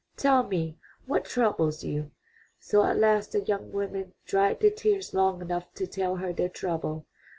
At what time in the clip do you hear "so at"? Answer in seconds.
2.59-2.97